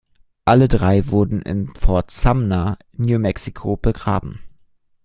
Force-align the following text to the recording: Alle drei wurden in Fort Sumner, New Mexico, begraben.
Alle 0.45 0.67
drei 0.67 1.07
wurden 1.11 1.43
in 1.43 1.75
Fort 1.75 2.09
Sumner, 2.09 2.79
New 2.93 3.19
Mexico, 3.19 3.77
begraben. 3.77 4.39